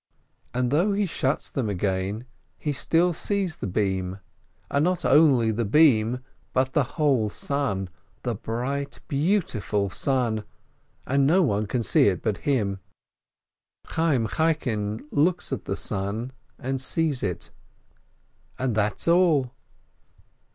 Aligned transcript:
And 0.51 0.71
though 0.71 0.93
he 0.93 1.05
shuts 1.05 1.47
them 1.51 1.69
again, 1.69 2.25
he 2.57 2.73
still 2.73 3.13
sees 3.13 3.57
the 3.57 3.67
beam, 3.67 4.17
and 4.71 4.83
not 4.83 5.05
only 5.05 5.51
the 5.51 5.63
beam, 5.63 6.23
but 6.53 6.73
the 6.73 6.83
whole 6.97 7.29
sun, 7.29 7.87
the 8.23 8.33
bright, 8.33 8.99
beautiful 9.07 9.91
sun, 9.91 10.43
and 11.05 11.27
no 11.27 11.43
one 11.43 11.67
can 11.67 11.83
see 11.83 12.07
it 12.07 12.23
but 12.23 12.39
him! 12.49 12.79
Chayyim 13.89 14.25
'Chaikiu 14.27 15.05
looks 15.11 15.53
at 15.53 15.65
the 15.65 15.75
sun 15.75 16.31
and 16.57 16.81
sees 16.81 17.21
it— 17.21 17.51
and 18.57 18.73
that's 18.73 19.07
all 19.07 19.53